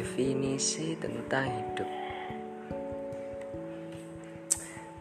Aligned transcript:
Definisi 0.00 0.96
tentang 0.96 1.44
hidup. 1.44 1.84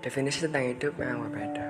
Definisi 0.03 0.43
tentang 0.43 0.75
hidup 0.75 0.91
memang 0.99 1.31
berbeda. 1.31 1.67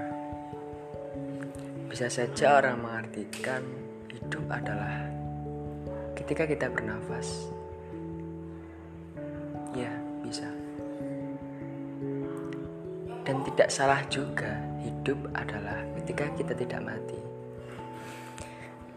Bisa 1.93 2.09
saja 2.09 2.57
orang 2.57 2.81
mengartikan 2.81 3.61
hidup 4.09 4.41
adalah 4.49 5.05
ketika 6.17 6.49
kita 6.49 6.73
bernafas. 6.73 7.53
Ya, 9.77 9.93
bisa. 10.25 10.49
Dan 13.29 13.45
tidak 13.45 13.69
salah 13.69 14.01
juga 14.09 14.57
hidup 14.81 15.21
adalah 15.37 15.85
ketika 16.01 16.33
kita 16.33 16.57
tidak 16.57 16.81
mati. 16.81 17.21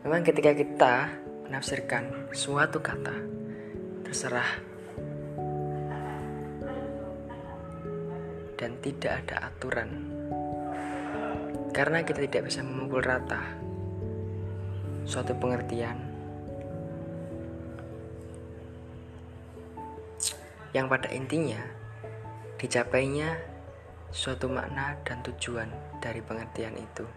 Memang 0.09 0.25
ketika 0.25 0.57
kita 0.57 1.12
menafsirkan 1.45 2.33
suatu 2.33 2.80
kata 2.80 3.42
terserah. 4.13 4.61
Dan 8.61 8.77
tidak 8.85 9.25
ada 9.25 9.49
aturan. 9.49 9.89
Karena 11.73 12.05
kita 12.05 12.21
tidak 12.29 12.53
bisa 12.53 12.61
memukul 12.61 13.00
rata 13.00 13.41
suatu 15.09 15.33
pengertian. 15.33 15.96
Yang 20.77 20.86
pada 20.93 21.08
intinya 21.17 21.61
dicapainya 22.61 23.41
suatu 24.13 24.44
makna 24.53 24.93
dan 25.08 25.25
tujuan 25.25 25.72
dari 26.05 26.21
pengertian 26.21 26.77
itu. 26.77 27.08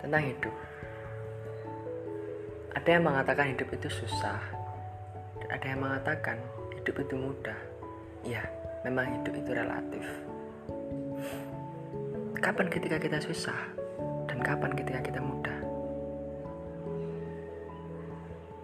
Tentang 0.00 0.24
hidup. 0.24 0.77
Ada 2.78 2.94
yang 2.94 3.10
mengatakan 3.10 3.50
hidup 3.50 3.74
itu 3.74 3.90
susah, 3.90 4.38
dan 5.42 5.48
ada 5.50 5.66
yang 5.66 5.82
mengatakan 5.82 6.38
hidup 6.78 6.94
itu 7.02 7.18
mudah. 7.18 7.58
Ya, 8.22 8.46
memang 8.86 9.18
hidup 9.18 9.34
itu 9.34 9.50
relatif. 9.50 10.06
Kapan 12.38 12.70
ketika 12.70 13.02
kita 13.02 13.18
susah 13.18 13.58
dan 14.30 14.38
kapan 14.46 14.78
ketika 14.78 15.02
kita 15.02 15.18
mudah? 15.18 15.58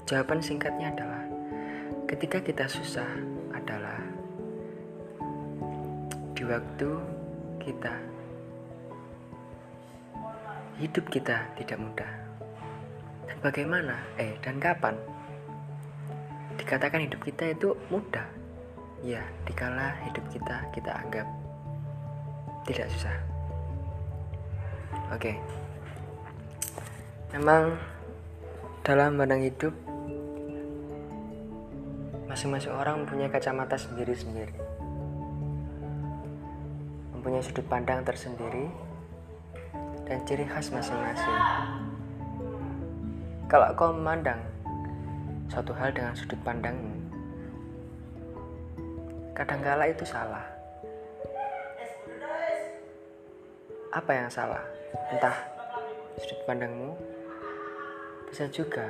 Jawaban 0.07 0.39
singkatnya 0.39 0.95
adalah 0.95 1.27
ketika 2.07 2.39
kita 2.39 2.71
susah 2.71 3.11
adalah 3.51 3.99
di 6.39 6.43
waktu 6.47 6.91
kita 7.59 7.95
hidup 10.79 11.03
kita 11.11 11.51
tidak 11.59 11.83
mudah. 11.83 12.24
Bagaimana? 13.45 14.01
Eh, 14.17 14.41
dan 14.41 14.57
kapan? 14.57 14.97
Dikatakan 16.57 17.05
hidup 17.05 17.21
kita 17.29 17.53
itu 17.53 17.77
mudah. 17.93 18.25
Ya, 19.05 19.21
dikala 19.45 20.01
hidup 20.09 20.25
kita 20.33 20.65
kita 20.73 20.97
anggap 20.97 21.29
tidak 22.65 22.89
susah. 22.89 23.13
Oke. 25.13 25.37
Memang 27.37 27.77
dalam 28.81 29.21
pandang 29.21 29.45
hidup 29.45 29.77
masing-masing 32.25 32.73
orang 32.73 33.05
mempunyai 33.05 33.29
kacamata 33.29 33.77
sendiri-sendiri. 33.77 34.57
Mempunyai 37.13 37.45
sudut 37.45 37.69
pandang 37.69 38.01
tersendiri 38.09 38.73
dan 40.09 40.25
ciri 40.25 40.49
khas 40.49 40.73
masing-masing. 40.73 41.84
Kalau 43.45 43.69
kau 43.77 43.93
memandang 43.93 44.41
suatu 45.53 45.77
hal 45.77 45.93
dengan 45.93 46.17
sudut 46.17 46.41
pandangmu, 46.41 46.97
kadangkala 49.37 49.85
itu 49.93 50.01
salah. 50.09 50.49
Apa 53.93 54.11
yang 54.17 54.33
salah? 54.33 54.65
Entah 55.13 55.37
sudut 56.17 56.41
pandangmu, 56.49 56.97
bisa 58.33 58.49
juga 58.49 58.89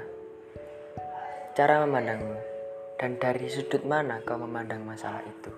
cara 1.59 1.83
memandangmu, 1.83 2.39
dan 2.95 3.19
dari 3.19 3.51
sudut 3.51 3.83
mana 3.83 4.23
kau 4.23 4.39
memandang 4.39 4.87
masalah 4.87 5.21
itu. 5.27 5.51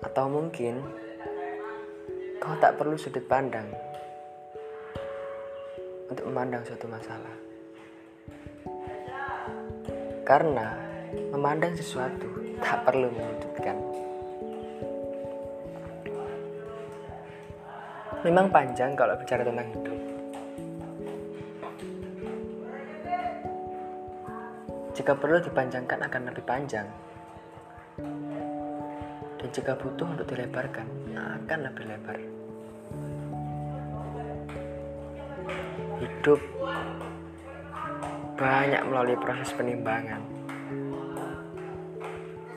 Atau 0.00 0.32
mungkin 0.32 0.80
kau 2.40 2.56
tak 2.56 2.80
perlu 2.80 2.96
sudut 2.96 3.28
pandang 3.28 3.68
untuk 6.08 6.24
memandang 6.28 6.62
suatu 6.66 6.86
masalah. 6.88 7.36
Karena 10.24 10.72
memandang 11.32 11.76
sesuatu 11.76 12.28
tak 12.60 12.84
perlu 12.88 13.12
menyudutkan. 13.12 13.76
Memang 18.24 18.48
panjang 18.48 18.96
kalau 18.96 19.20
bicara 19.20 19.44
tentang 19.44 19.68
hidup. 19.68 19.98
Jika 24.96 25.12
perlu 25.12 25.44
dipanjangkan 25.44 26.00
akan 26.08 26.22
lebih 26.32 26.44
panjang. 26.48 26.88
Dan 29.36 29.48
jika 29.52 29.76
butuh 29.76 30.08
untuk 30.08 30.24
dilebarkan, 30.32 30.88
akan 31.44 31.58
lebih 31.68 31.84
lebar. 31.84 32.33
Hidup 36.24 36.40
banyak 38.40 38.80
melalui 38.88 39.12
proses 39.20 39.52
penimbangan. 39.52 40.24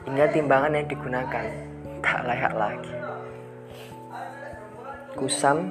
Hingga 0.08 0.24
timbangan 0.32 0.72
yang 0.72 0.88
digunakan 0.88 1.44
tak 2.00 2.24
layak 2.24 2.56
lagi. 2.56 2.96
Kusam. 5.20 5.68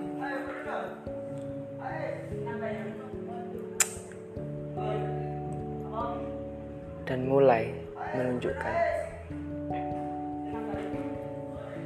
Dan 7.02 7.26
mulai 7.26 7.74
menunjukkan 8.14 8.76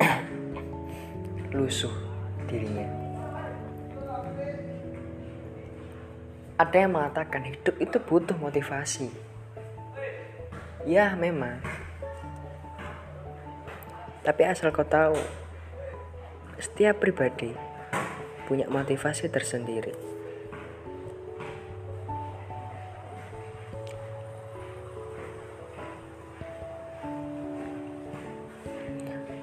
lusuh 1.56 1.96
dirinya. 2.52 3.01
Ada 6.62 6.86
yang 6.86 6.94
mengatakan 6.94 7.42
hidup 7.42 7.74
itu 7.82 7.98
butuh 7.98 8.38
motivasi. 8.38 9.10
Ya, 10.86 11.18
memang. 11.18 11.58
Tapi 14.22 14.46
asal 14.46 14.70
kau 14.70 14.86
tahu, 14.86 15.18
setiap 16.62 17.02
pribadi 17.02 17.50
punya 18.46 18.70
motivasi 18.70 19.26
tersendiri. 19.34 19.98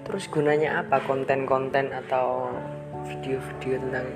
Terus 0.06 0.31
gunanya 0.31 0.87
apa 0.87 1.03
konten-konten 1.03 1.91
atau 1.91 2.55
video-video 3.11 3.83
tentang 3.83 4.06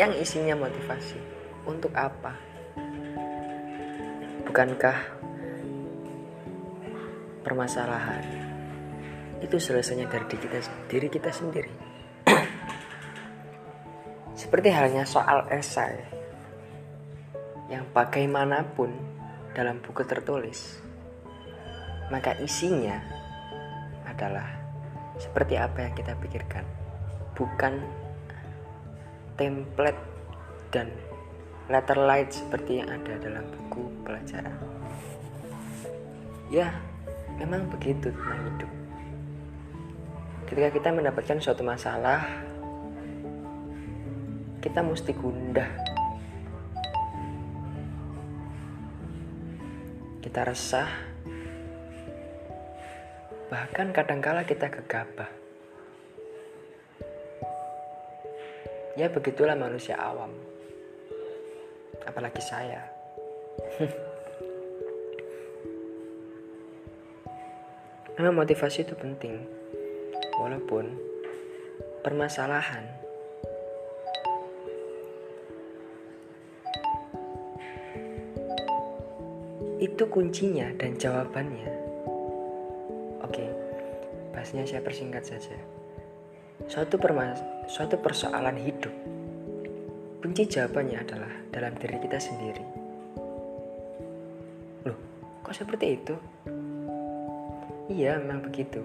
yang 0.00 0.16
isinya 0.16 0.56
motivasi? 0.56 1.37
Untuk 1.68 1.92
apa? 1.92 2.32
Bukankah 4.48 4.96
permasalahan 7.44 8.24
itu 9.44 9.60
selesainya 9.60 10.08
dari 10.08 10.24
diri 10.32 10.48
kita, 10.48 10.58
diri 10.88 11.08
kita 11.12 11.28
sendiri? 11.28 11.68
Seperti 14.40 14.72
halnya 14.72 15.04
soal 15.04 15.44
esai 15.52 16.00
yang 17.68 17.84
bagaimanapun 17.92 18.88
dalam 19.52 19.84
buku 19.84 20.08
tertulis, 20.08 20.80
maka 22.08 22.32
isinya 22.40 22.96
adalah 24.08 24.56
seperti 25.20 25.60
apa 25.60 25.84
yang 25.84 25.92
kita 25.92 26.16
pikirkan, 26.16 26.64
bukan 27.36 27.76
template 29.36 30.00
dan 30.72 30.88
letter 31.68 32.00
light 32.00 32.32
seperti 32.32 32.80
yang 32.80 32.88
ada 32.88 33.20
dalam 33.20 33.44
buku 33.52 33.92
pelajaran. 34.00 34.56
Ya, 36.48 36.72
memang 37.36 37.68
begitu 37.68 38.08
tentang 38.08 38.40
hidup. 38.40 38.72
Ketika 40.48 40.68
kita 40.72 40.88
mendapatkan 40.96 41.38
suatu 41.44 41.60
masalah, 41.60 42.24
kita 44.64 44.80
mesti 44.80 45.12
gundah. 45.12 45.68
Kita 50.24 50.40
resah, 50.48 50.88
bahkan 53.52 53.92
kadangkala 53.92 54.48
kita 54.48 54.72
gegabah. 54.72 55.28
Ya 58.96 59.12
begitulah 59.12 59.54
manusia 59.54 59.94
awam 60.00 60.32
apalagi 62.18 62.42
saya. 62.42 62.82
Karena 68.18 68.34
motivasi 68.34 68.82
itu 68.82 68.98
penting. 68.98 69.38
Walaupun 70.42 70.98
permasalahan. 72.02 72.90
Itu 79.78 80.10
kuncinya 80.10 80.74
dan 80.74 80.98
jawabannya. 80.98 81.70
Oke 83.22 83.46
bahasnya 84.34 84.66
saya 84.66 84.82
persingkat 84.82 85.22
saja. 85.22 85.54
Suatu, 86.66 86.98
permas 86.98 87.38
suatu 87.70 87.94
persoalan 88.02 88.58
hidup 88.58 89.17
kunci 90.28 90.44
jawabannya 90.44 91.00
adalah 91.00 91.32
dalam 91.48 91.72
diri 91.80 91.96
kita 92.04 92.20
sendiri. 92.20 92.60
Loh 94.84 94.98
kok 95.40 95.56
seperti 95.56 95.96
itu? 95.96 96.14
Iya 97.88 98.20
memang 98.20 98.44
begitu. 98.44 98.84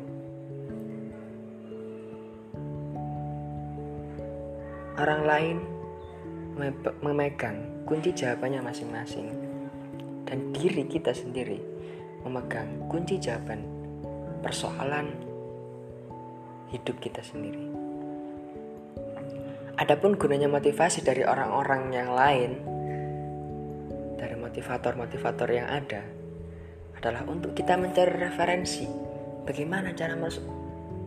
Orang 4.96 5.28
lain 5.28 5.58
memegang 7.04 7.60
kunci 7.84 8.16
jawabannya 8.16 8.64
masing-masing. 8.64 9.28
Dan 10.24 10.56
diri 10.56 10.88
kita 10.88 11.12
sendiri 11.12 11.60
memegang 12.24 12.88
kunci 12.88 13.20
jawaban 13.20 13.68
persoalan 14.40 15.12
hidup 16.72 16.96
kita 17.04 17.20
sendiri. 17.20 17.83
Adapun 19.74 20.22
gunanya 20.22 20.46
motivasi 20.46 21.02
dari 21.02 21.26
orang-orang 21.26 21.90
yang 21.90 22.14
lain, 22.14 22.52
dari 24.22 24.38
motivator-motivator 24.38 25.50
yang 25.50 25.66
ada, 25.66 26.06
adalah 26.94 27.26
untuk 27.26 27.58
kita 27.58 27.74
mencari 27.74 28.14
referensi 28.22 28.86
bagaimana 29.42 29.98
cara 29.98 30.14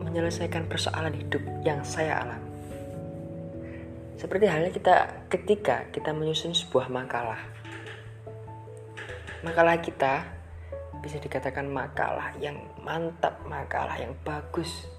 menyelesaikan 0.03 0.67
persoalan 0.67 1.15
hidup 1.15 1.39
yang 1.63 1.79
saya 1.87 2.19
alami. 2.19 2.51
Seperti 4.19 4.51
halnya 4.51 4.75
kita 4.75 4.95
ketika 5.31 5.87
kita 5.95 6.11
menyusun 6.11 6.51
sebuah 6.51 6.91
makalah. 6.91 7.39
Makalah 9.47 9.79
kita 9.79 10.27
bisa 10.99 11.23
dikatakan 11.23 11.71
makalah 11.71 12.35
yang 12.43 12.59
mantap, 12.83 13.39
makalah 13.47 13.95
yang 13.95 14.11
bagus 14.27 14.91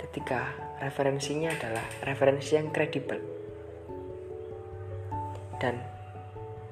ketika 0.00 0.56
referensinya 0.80 1.52
adalah 1.52 1.84
referensi 2.08 2.56
yang 2.56 2.72
kredibel. 2.72 3.20
Dan 5.60 5.76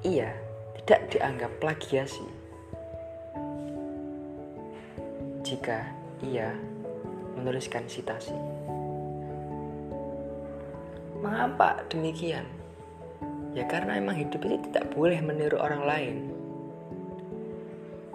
ia 0.01 0.33
tidak 0.81 1.13
dianggap 1.13 1.51
plagiasi 1.61 2.25
jika 5.45 5.85
ia 6.25 6.49
menuliskan 7.37 7.85
citasi. 7.85 8.33
Mengapa 11.21 11.85
demikian? 11.93 12.47
Ya 13.53 13.65
karena 13.69 13.97
emang 13.97 14.17
hidup 14.17 14.41
itu 14.45 14.57
tidak 14.71 14.89
boleh 14.93 15.19
meniru 15.21 15.57
orang 15.61 15.83
lain. 15.85 16.15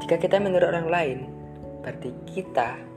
Jika 0.03 0.19
kita 0.19 0.43
meniru 0.43 0.67
orang 0.69 0.89
lain, 0.91 1.19
berarti 1.83 2.11
kita 2.27 2.94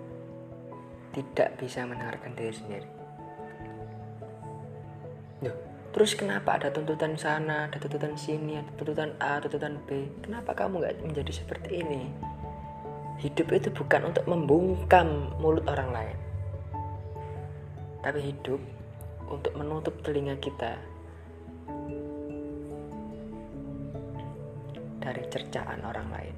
tidak 1.18 1.58
bisa 1.58 1.82
mendengarkan 1.82 2.38
diri 2.38 2.54
sendiri. 2.54 2.90
Duh, 5.42 5.58
terus 5.90 6.14
kenapa 6.14 6.62
ada 6.62 6.70
tuntutan 6.70 7.18
sana, 7.18 7.66
ada 7.66 7.78
tuntutan 7.82 8.14
sini, 8.14 8.62
ada 8.62 8.70
tuntutan 8.78 9.18
A, 9.18 9.42
tuntutan 9.42 9.82
B? 9.90 10.06
Kenapa 10.22 10.54
kamu 10.54 10.86
nggak 10.86 11.02
menjadi 11.02 11.32
seperti 11.34 11.82
ini? 11.82 12.06
Hidup 13.18 13.50
itu 13.50 13.74
bukan 13.74 14.14
untuk 14.14 14.30
membungkam 14.30 15.34
mulut 15.42 15.66
orang 15.66 15.90
lain. 15.90 16.18
Tapi 18.06 18.20
hidup 18.22 18.62
untuk 19.26 19.58
menutup 19.58 19.98
telinga 20.06 20.38
kita 20.38 20.78
dari 25.02 25.24
cercaan 25.34 25.82
orang 25.82 26.08
lain. 26.14 26.36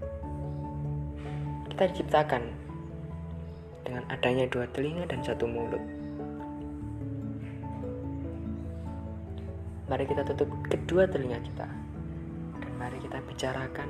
Kita 1.67 1.83
diciptakan 1.91 2.68
dengan 3.89 4.05
adanya 4.13 4.45
dua 4.45 4.69
telinga 4.69 5.09
dan 5.09 5.25
satu 5.25 5.49
mulut. 5.49 5.81
Mari 9.89 10.05
kita 10.05 10.21
tutup 10.29 10.45
kedua 10.69 11.09
telinga 11.09 11.41
kita 11.41 11.65
dan 12.61 12.71
mari 12.77 13.01
kita 13.01 13.17
bicarakan. 13.25 13.89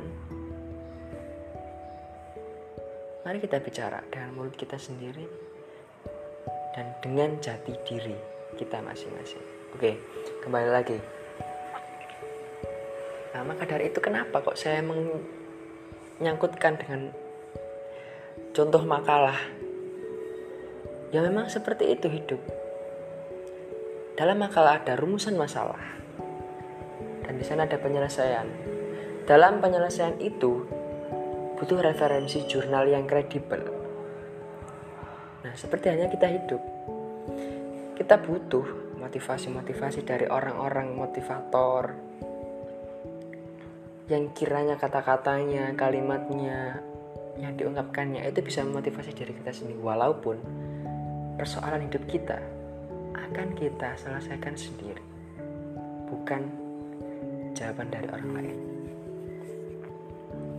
Mari 3.28 3.44
kita 3.44 3.60
bicara 3.60 4.00
dengan 4.08 4.40
mulut 4.40 4.56
kita 4.56 4.80
sendiri 4.80 5.28
dan 6.80 6.96
dengan 7.04 7.36
jati 7.44 7.76
diri 7.84 8.16
kita 8.56 8.80
masing-masing. 8.80 9.44
Oke, 9.76 10.00
kembali 10.48 10.70
lagi. 10.72 10.96
Nah, 13.36 13.44
maka 13.44 13.68
dari 13.68 13.92
itu 13.92 14.00
kenapa 14.00 14.40
kok 14.40 14.56
saya 14.56 14.80
menyangkutkan 14.80 16.80
dengan 16.80 17.12
contoh 18.56 18.88
makalah? 18.88 19.59
Ya 21.10 21.26
memang 21.26 21.50
seperti 21.50 21.94
itu 21.94 22.08
hidup. 22.10 22.42
Dalam 24.14 24.42
makalah 24.42 24.82
ada 24.82 24.94
rumusan 25.00 25.38
masalah. 25.40 25.82
Dan 27.26 27.38
di 27.38 27.46
sana 27.46 27.66
ada 27.66 27.78
penyelesaian. 27.82 28.46
Dalam 29.26 29.62
penyelesaian 29.62 30.18
itu 30.22 30.66
butuh 31.58 31.80
referensi 31.82 32.46
jurnal 32.46 32.90
yang 32.90 33.06
kredibel. 33.06 33.62
Nah, 35.46 35.54
seperti 35.56 35.92
hanya 35.92 36.12
kita 36.12 36.28
hidup 36.28 36.62
kita 38.00 38.16
butuh 38.16 38.96
motivasi-motivasi 38.96 40.08
dari 40.08 40.24
orang-orang 40.32 40.96
motivator 40.96 42.00
yang 44.08 44.32
kiranya 44.32 44.80
kata-katanya, 44.80 45.76
kalimatnya 45.76 46.80
yang 47.36 47.60
diungkapkannya 47.60 48.24
itu 48.24 48.40
bisa 48.40 48.64
memotivasi 48.64 49.12
diri 49.12 49.36
kita 49.36 49.52
sendiri 49.52 49.84
walaupun 49.84 50.40
persoalan 51.40 51.88
hidup 51.88 52.04
kita 52.12 52.44
akan 53.16 53.56
kita 53.56 53.96
selesaikan 53.96 54.60
sendiri 54.60 55.02
bukan 56.12 56.44
jawaban 57.56 57.88
dari 57.88 58.12
orang 58.12 58.32
lain 58.36 58.58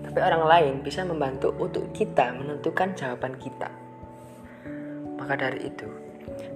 tapi 0.08 0.18
orang 0.24 0.44
lain 0.48 0.74
bisa 0.80 1.04
membantu 1.04 1.52
untuk 1.60 1.84
kita 1.92 2.32
menentukan 2.32 2.96
jawaban 2.96 3.36
kita 3.36 3.68
maka 5.20 5.36
dari 5.36 5.68
itu 5.68 5.86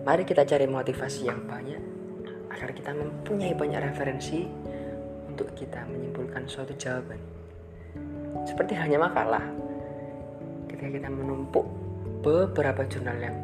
Mari 0.05 0.29
kita 0.29 0.45
cari 0.45 0.69
motivasi 0.69 1.33
yang 1.33 1.49
banyak 1.49 1.81
agar 2.53 2.77
kita 2.77 2.93
mempunyai 2.93 3.57
banyak 3.57 3.81
referensi 3.89 4.45
untuk 5.25 5.49
kita 5.57 5.81
menyimpulkan 5.89 6.45
suatu 6.45 6.77
jawaban. 6.77 7.17
Seperti 8.45 8.77
halnya 8.77 9.01
makalah. 9.01 9.41
Ketika 10.69 11.01
kita 11.01 11.09
menumpuk 11.09 11.65
beberapa 12.21 12.85
jurnal 12.85 13.17
yang 13.17 13.37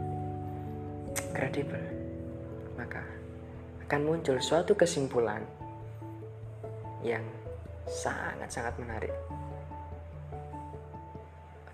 kredibel, 1.33 1.83
maka 2.79 3.03
akan 3.87 4.01
muncul 4.07 4.39
suatu 4.39 4.77
kesimpulan 4.79 5.43
yang 7.03 7.25
sangat-sangat 7.89 8.77
menarik. 8.79 9.15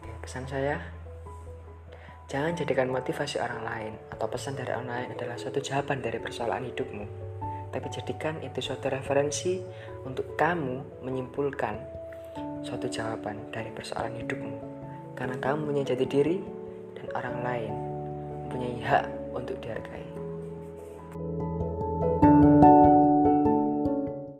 Oke, 0.00 0.10
pesan 0.24 0.46
saya 0.48 0.96
Jangan 2.26 2.58
jadikan 2.58 2.90
motivasi 2.90 3.38
orang 3.38 3.62
lain 3.62 3.92
atau 4.10 4.26
pesan 4.26 4.58
dari 4.58 4.74
orang 4.74 4.90
lain 4.90 5.08
adalah 5.14 5.38
suatu 5.38 5.62
jawaban 5.62 6.02
dari 6.02 6.18
persoalan 6.18 6.66
hidupmu. 6.66 7.06
Tapi 7.70 7.86
jadikan 7.86 8.42
itu 8.42 8.58
suatu 8.58 8.90
referensi 8.90 9.62
untuk 10.02 10.34
kamu 10.34 11.06
menyimpulkan 11.06 11.78
suatu 12.66 12.90
jawaban 12.90 13.54
dari 13.54 13.70
persoalan 13.70 14.18
hidupmu. 14.18 14.58
Karena 15.14 15.38
kamu 15.38 15.70
punya 15.70 15.82
jati 15.86 16.02
diri 16.02 16.42
dan 16.98 17.06
orang 17.14 17.36
lain 17.46 17.72
mempunyai 18.50 18.78
hak 18.82 19.04
untuk 19.36 19.60
dihargai. 19.60 20.05